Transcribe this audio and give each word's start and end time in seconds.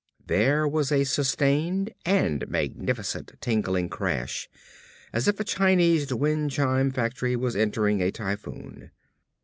There 0.25 0.67
was 0.67 0.91
a 0.91 1.03
sustained 1.03 1.93
and 2.07 2.47
magnificent 2.49 3.33
tinkling 3.39 3.87
crash 3.89 4.49
as 5.13 5.27
if 5.27 5.39
a 5.39 5.43
Chinese 5.43 6.11
wind 6.11 6.49
chime 6.49 6.89
factory 6.89 7.35
was 7.35 7.55
entertaining 7.55 8.01
a 8.01 8.09
typhoon. 8.11 8.89